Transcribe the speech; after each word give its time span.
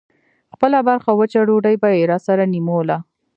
خپله 0.53 0.77
برخه 0.89 1.11
وچه 1.13 1.39
ډوډۍ 1.47 1.75
به 1.81 1.89
يې 1.97 2.03
راسره 2.11 2.43
نيموله. 2.53 2.97